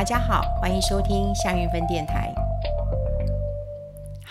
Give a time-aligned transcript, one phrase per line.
[0.00, 2.32] 大家好，欢迎收听夏韵芬电台。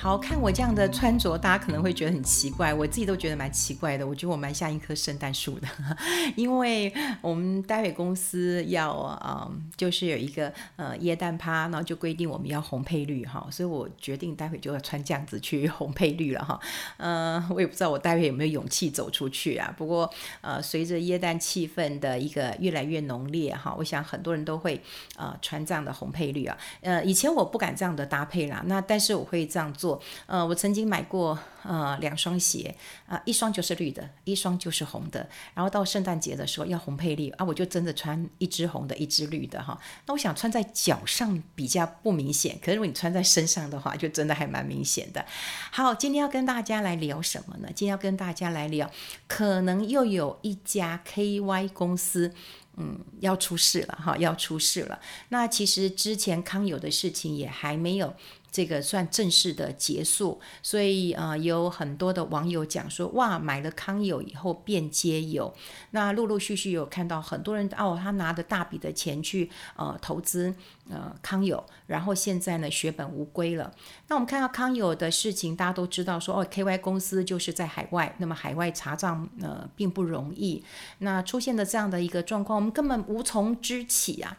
[0.01, 4.07] 好，看我这样的穿着，大家可能会觉得很奇怪，我自己都觉得蛮奇怪的。
[4.07, 5.67] 我觉得我蛮像一棵圣诞树的，
[6.37, 6.89] 因为
[7.19, 16.57] 我们待会公司要啊、呃，就是有一个呃耶诞趴，然后就规定我们要红配绿哈，所以我决定待会就要穿这样子去 红配绿了哈。
[16.95, 19.73] 嗯、呃，我也不知道我待会有没有勇气走出去啊。
[19.77, 20.09] 不过
[20.39, 24.81] 呃，随着耶诞气氛的一个越来越浓烈哈，我想很多人都会
[25.17, 26.57] 呃穿这样的红配绿啊。
[26.79, 29.88] 呃，以前我不敢这样的搭配啦，那但是我会这样做。
[30.25, 32.75] 呃，我曾经买过呃两双鞋
[33.07, 35.27] 啊，一双就是绿的，一双就是红的。
[35.53, 39.79] 然后到圣诞节的时候要红配绿啊，我就真的穿一只红的，一只绿的哈。
[40.05, 45.25] 那我想穿在脚上比较不明显，可是如果你穿在身上的话，就真的还蛮明显的。
[45.71, 47.69] 好，今天要跟大家来聊什么呢？
[47.75, 48.89] 今天要跟大家来聊，
[49.27, 52.33] 可能又有一家 KY 公司，
[52.77, 54.99] 嗯，要出事了哈，要出事了。
[55.29, 58.13] 那其实之前康友的事情也还没有。
[58.51, 65.53] 这个算正式的结束，所以呃，有有很多的网友讲说，哇，买了康友以后变街友。
[65.91, 70.55] 那陆陆续续有看到很多人哦，他拿着大笔的钱去呃投资
[70.89, 73.69] 呃康友，然后现在呢血本无归了。
[74.07, 80.63] 那我们看到康友的事情，大家都知道说哦，KY 公司就是在海外，那么海外查账呃并不容易，
[80.99, 84.37] 那出现的这样的一个状况，我们根本无从知起啊。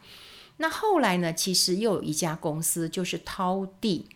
[0.58, 1.32] 那后来呢？
[1.32, 4.06] 其实又有一家公司，就是滔地。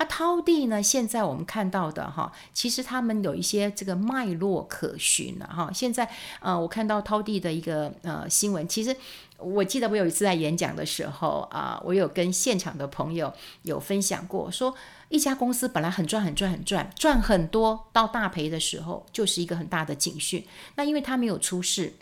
[0.00, 0.82] 那滔地呢？
[0.82, 5.70] 现在我们看到的哈，其实他们有一些这个脉络可循了哈。
[5.74, 6.08] 现在
[6.40, 8.96] 呃，我看到滔地的一个呃新闻，其实
[9.36, 14.74] 我记得我有一次在演讲的时候啊、我有跟现场的朋友有分享过，说
[15.10, 20.42] 一家公司本来很赚很赚很赚，赚很多，到大赔的时候，就是一个很大的警讯。
[20.76, 21.92] 那因为他没有出事。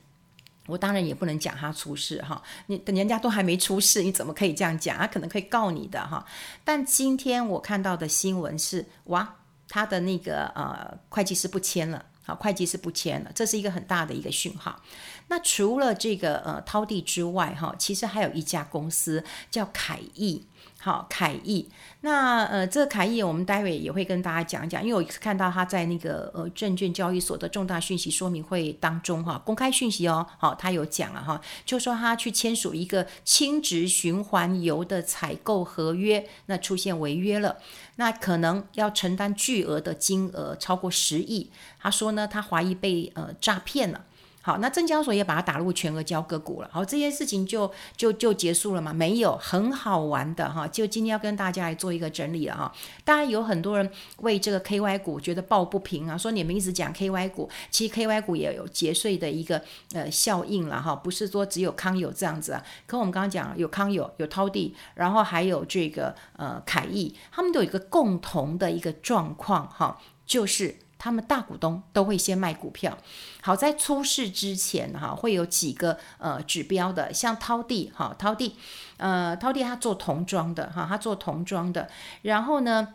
[0.69, 4.97] 我当然也不能讲他出事哈，你等人家都还没出事，你怎么可以这样讲？
[4.99, 6.25] 他可能可以告你的哈。
[6.65, 9.37] 但今天我看到的新闻是，哇，
[9.69, 14.81] 他的那个呃会计师不签了，好，会计师不签了，这是一个很大的一个讯号。
[15.29, 20.47] 那除了这个呃滔地之外哈，其实还有一家公司叫凯翼。
[20.81, 21.69] 好，凯翼，
[22.03, 37.57] 那呃，这个凯翼我们待会也会跟大家讲一讲，因为我看到他在那个呃证券交易所的重大讯息说明会当中哈，公开讯息哦，好，他有讲了哈，就说他去签署一个轻质循环油的采购合约，那出现违约了，
[37.97, 41.51] 那可能要承担巨额的金额，超过十亿，
[41.81, 44.05] 他说呢，他怀疑被呃诈骗了。
[44.41, 46.71] 好，那证交所也把它打入全额交割股了。
[46.73, 48.95] 好，这件事情就就就结束了吗？
[48.95, 50.67] 没有，很好玩的哈。
[50.67, 52.73] 就今天要跟大家来做一个整理了哈。
[53.05, 59.63] 当然有很多人为这个 KY 股觉得抱不平啊，说你们一直讲 KY 股，其实 KY 股也有节税的一个
[59.93, 62.65] 呃效应了哈，不是说只有康友这样子啊。
[62.87, 70.77] 可我们刚刚讲有康友，有滔地，然后还有这个呃凯翼，他们都有一个共同的一个状况哈，就是。
[70.99, 72.99] 他们大股东都会先卖股票，
[73.41, 78.57] 好，在出事之前哈，会有几个呃指标的，像滔地哈，滔地，
[78.97, 81.89] 呃，滔地他做童装的哈，他做童装的，
[82.23, 82.95] 然后呢，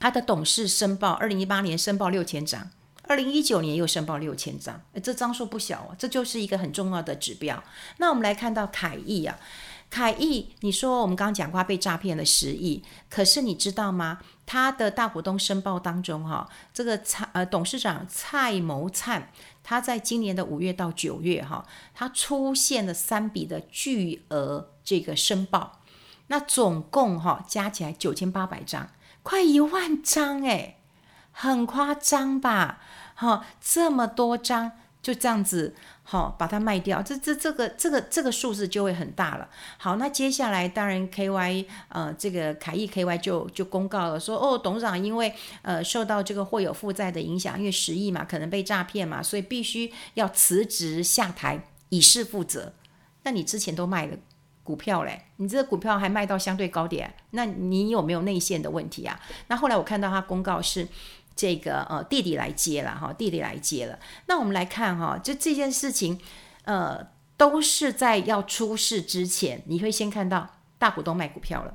[0.00, 2.68] 他的董事申报，二零一八年申报六千张，
[3.04, 7.62] 二零一九年又申报六千张，这张数不小哦，这就是一个很重要的指标。
[7.98, 9.38] 那我们来看到凯翼啊。
[9.92, 14.20] 凯翼，你说我们刚刚讲过被诈骗了十亿，可是你知道吗？
[14.46, 19.30] 他的大股东申报当中，哈，这个蔡呃董事长蔡谋灿，
[19.62, 25.82] 他在今年的五月到九月，哈，他出现了三笔的巨额这个申报，
[26.28, 28.88] 那总共哈加起来九千八百张，
[29.22, 30.78] 快一万张诶，
[31.32, 32.80] 很夸张吧？
[33.14, 34.72] 哈，这么多张。
[35.02, 35.74] 就这样子，
[36.04, 39.48] 好、把它卖掉，这这这个这个这个数字就会很大了。
[39.78, 52.72] 好，那接下来当然 KY 呃这个凯翼 KY 就就公告了说，哦，董事长因为呃受到这个或有负债的影响，因为十亿嘛，可能被诈骗嘛，所以必须要辞职下台以示负责。
[53.22, 54.16] 那你之前都卖了
[54.64, 59.18] 股票嘞，你这个股票还卖到相对高点，那你有没有内线的问题啊？
[59.46, 60.88] 那后来我看到他公告是。
[61.34, 63.98] 这个呃弟弟来接了哈，弟弟来接了。
[64.26, 66.20] 那我们来看哈，就这件事情，
[66.64, 67.06] 呃，
[67.36, 70.48] 都是在要出事之前，你会先看到
[70.78, 71.74] 大股东卖股票了。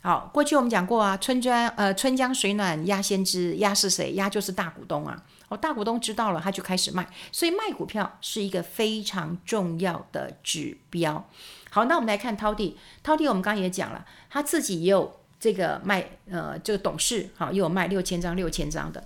[0.00, 4.12] 好，过去我们讲过啊，春江呃春江水暖鸭先知，鸭是谁？
[4.12, 5.22] 鸭就是大股东啊。
[5.48, 11.28] 哦，大股东知道了，他就开始卖，所以卖股票是一个非常重要的指标。
[11.70, 15.17] 好，那我们来看涛弟，涛弟我们刚刚也讲了，他自己也有。
[15.40, 19.04] 这个卖呃，这个董事好，又有卖六千张六千张的。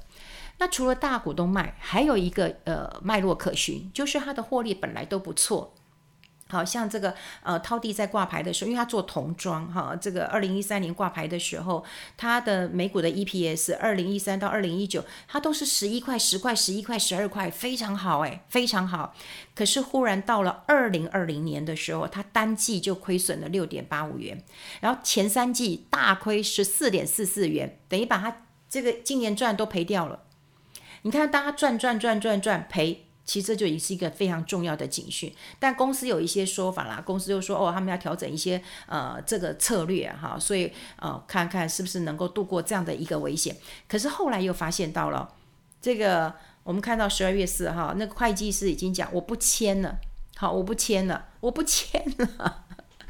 [0.58, 5.74] 那除了大股东卖，还有一个呃脉络可循，就是它的获利本来都不错。
[6.52, 11.82] 好像这个呃，滔地在挂牌的时候，因为他做童装哈，这个二零一三年挂牌的时候，
[12.16, 19.14] 它的美股的 EPS，二零一三到二零一九，它都是十一块、十块、十一块、十二块，非常好哎，非常好。
[19.54, 24.44] 可是忽然到了二零二零年的时候，它单季就亏损了六点八五元，
[24.80, 30.20] 然后前三季大亏十四点四四元，等于把它这个今年赚都赔掉了。
[31.02, 33.06] 你看，大家赚赚赚赚赚赔。
[33.24, 43.56] 其实这就已是一个非常重要的警讯，但公司有一些说法啦，公司就说哦，他们要调整一些呃这个策略哈，所以呃看看是不是能够度过这样的一个危险。
[43.88, 45.32] 可是后来又发现到了
[45.80, 46.34] 这个，
[46.64, 49.98] 我们看到十二月四号那个会计师已经讲我不签了，
[50.36, 52.64] 好，我不签了，我不签了。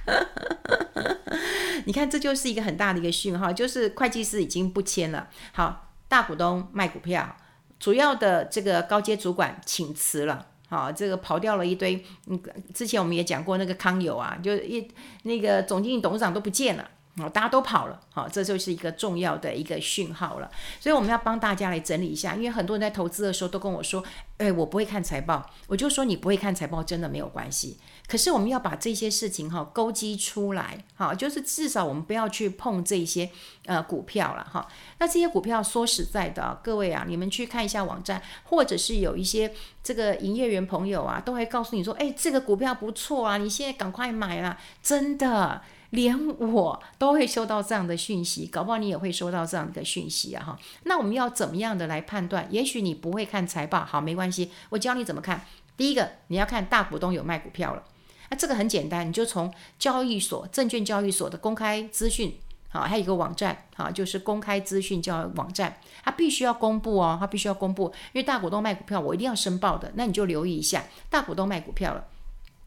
[1.87, 5.29] 你看这就是一个很大的一个讯号，就是会计师已经不签了。
[5.53, 7.37] 好，大股东卖股票。
[7.83, 12.01] 主要的这个高阶主管请辞了，好，这个跑掉了一堆。
[12.29, 12.41] 嗯，
[12.73, 14.89] 之前我们也讲过那个康友啊，就一
[15.25, 16.89] 那个总经理、董事长都不见了，
[17.19, 20.51] 哦，大家都跑了，好，这就是一个重要的一个讯号了。
[20.81, 24.03] 所以我们要帮大家来整理一下，因为很多人在投资的时候都跟我说，
[24.39, 27.79] 哎，我不会看财报，我就说你不会看财报真的没有关系。
[28.09, 33.31] 可是我们要把这些事情哈勾稽出来，哈，就是至少我们不要去碰这些
[33.67, 34.67] 呃股票了哈。
[34.99, 44.59] 那这些股票说实在的，各位啊，你们去看一下网站，或者是有一些这个营业员朋友啊，都会告诉你说，哎，这个股票不错啊，你现在赶快买啦。
[44.83, 45.63] 真的，
[45.93, 50.59] 连我都会收到这样的讯息，搞不好你也会收到这样的讯息啊哈。
[50.85, 52.47] 那我们要怎么样的来判断？
[52.51, 55.45] 也许你不会看财报，好，没关系，我教你怎么看。
[55.77, 57.83] 第一个，你要看大股东有卖股票了。
[58.31, 62.39] 那这个很简单，你就从交易所、证券交易所的公开资讯，
[62.71, 72.07] 好，还有一个网站，好，就是公开资讯交易网站，它必须要公布哦，它必须要公布，因为大股东卖股票，我一定要申报的，那你就留意一下，大股东卖股票了。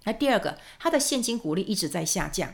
[0.04, 2.54] 那第二个，它的现金股利一直在下降，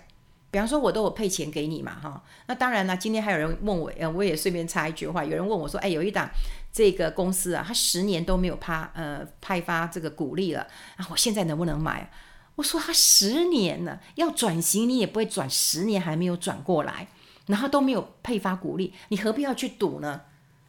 [0.52, 6.30] 比方说我都有配钱给你嘛，哈，那当然了，今天还有人问我，呃，我也顺便插一句话，有人问我说，哎，有一档
[6.74, 10.68] 这个公司啊，它十年都没有派呃派发这个股利了，
[10.98, 12.12] 啊，我现在能不能买？
[12.56, 17.08] 我说他十年了，要转型你也不会转十年还没有转过来，
[17.48, 20.22] 然后都没有配发股利，你何必要去赌呢？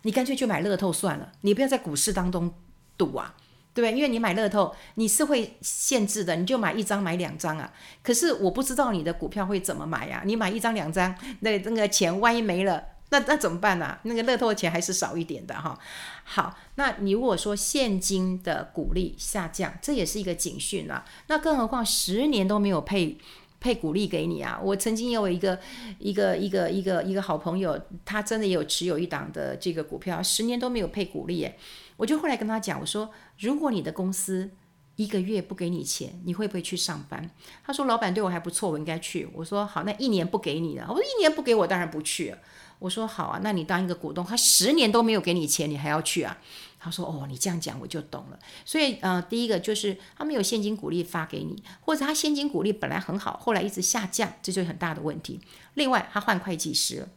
[0.02, 2.55] 你干脆去买乐透算了，你不要在股市当中
[2.96, 3.35] 赌啊，
[3.74, 3.92] 对？
[3.92, 7.72] 因为你买乐透你是会限制的，你就买一张买两张啊。
[8.02, 10.22] 可是我不知道你的股票会怎么买呀？
[10.24, 12.84] 你买一张两张，那那个钱万一没了。
[13.10, 15.78] 那那怎么办呢、那个乐透的钱还是少一点的哈。
[16.24, 21.04] 好，那你如果说现金的股利下降，这也是一个警讯啊。
[21.26, 23.18] 那更何况十年都没有配
[23.60, 24.58] 配股利给你啊。
[24.64, 25.60] 我曾经有一个
[25.98, 31.58] 一个一个一个一个好朋友，他真的也有持有一档的这个股票，十年都没有配股利耶。
[31.96, 34.50] 我就后来跟他讲，我说如果你的公司
[34.96, 37.30] 一个月不给你钱，你会不会去上班？
[37.64, 39.28] 他说老板对我还不错，我应该去。
[39.34, 40.86] 我说好，那一年不给你了。
[40.88, 42.34] 我说一年不给我，当然不去。
[42.78, 46.36] 我说好啊，那你当一个股东，他十年都没有给你钱，你还要去啊？
[46.80, 48.38] 他说哦，你这样讲我就懂了。
[48.64, 55.40] 所以呃，第一个就是他没有现金股利发给你，或者他现金股利本来很好，后来一直下降，这就很大的问题。
[55.74, 57.08] 另外，他换会计师，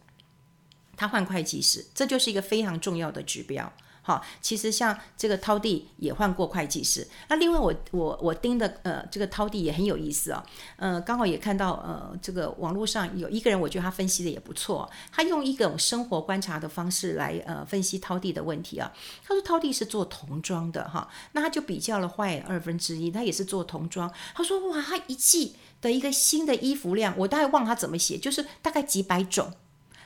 [0.96, 3.74] 他换会计师，这就是一个非常重要的指标。
[4.08, 7.08] 好，其实像这个滔地也换过会计师。
[7.28, 10.46] 那另外我我我盯的呃这个滔地也很有意思啊、哦，
[10.78, 18.94] 呃刚好也看到呃这个网络上有一个人，我觉得他分析的也不错，他用一种生活观察的方式来呃分析滔地的问题啊。
[19.24, 24.14] 他说滔地是做童装的哈，那他就比较了坏二分之一，他也是做童装。
[24.36, 29.52] 他说哇，他一季的一个新的衣服量，我大概忘他怎么写，就是大概几百种，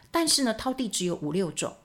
[0.09, 1.75] 但是呢滔地只有五六种。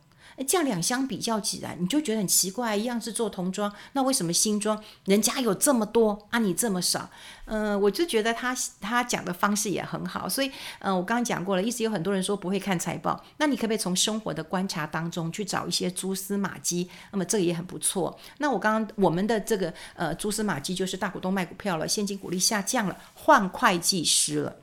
[0.43, 7.09] 这样两相比较起来，你就觉得很奇怪，一样是做童装，那为什么新装人家有这么多啊，你这么少？
[7.47, 10.51] 嗯、我就觉得他他讲的方式也很好，所以，
[10.81, 16.89] 嗯、我刚刚讲过了，一直有很多人说不会看财报，那你可不可以从生活的观察当中去找一些蛛丝马迹？
[17.13, 18.19] 那么这个也很不错。
[18.39, 24.57] 那我刚刚我们的这个呃蛛丝马迹就是大股东卖股票了，现金股利下降了，换会计师了，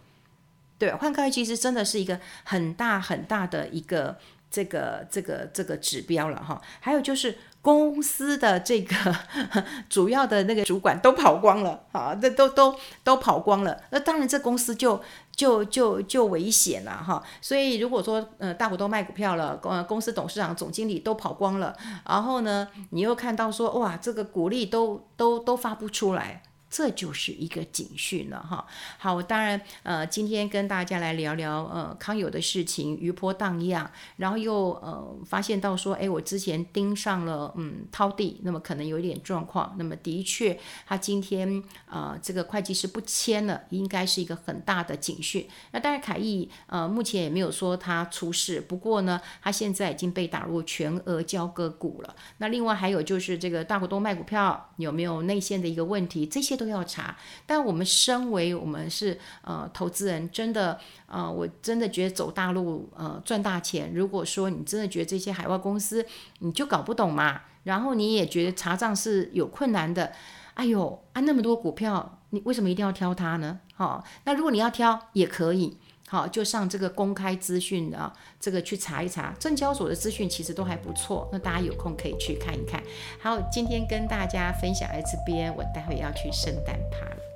[0.79, 4.17] 对，换会计师真的是一个很大很大的一个。
[4.51, 8.95] 这个这个这个指标了哈，还有就是公司的这个
[9.89, 17.23] 主要的那个主管都跑光了啊，这都都都跑光了，那当然这公司就就就就危险了哈。
[17.41, 26.43] 所以如果说呃大股东卖股票了，公公司董事长、总经理都跑光了，然后呢，你又看到说哇，这个股利都都都发不出来。
[26.71, 28.65] 这就是一个警讯了哈。
[28.97, 33.85] 好，我当然呃，今天跟大家来聊聊呃康友的事情，余波荡漾，
[34.15, 45.45] 然后又呃发现到说，哎，我之前盯上了嗯涛地，那么可能有一点状况，那么的确他今天呃这个会计师不签了，应该是一个很大的警讯。
[45.71, 52.15] 那当然凯毅呃目前也没有说他出事，不过呢，他现在已经被打入全额交割股了。
[52.37, 57.17] 那另外还有就是这个大股东卖股票有没有内线的一个问题，这些都要查。
[57.45, 63.91] 但我们身为我们是呃投资人，真的呃，我真的觉得走大路呃赚大钱。
[63.93, 66.05] 如果说你真的觉得这些海外公司
[66.39, 70.13] 你就搞不懂嘛，然后你也觉得查账是有困难的，
[70.53, 73.59] 哎呦，啊那么多股票，你为什么一定要挑它呢？
[73.73, 75.77] 好、那如果你要挑也可以。
[76.11, 82.83] 好，就上这个公开资讯啊，这个去查一查，证交所的资讯其实都还不错，那大家有空可以去看一看。
[83.21, 87.30] 好，今天跟大家分享在这边，我待会要去圣诞趴了。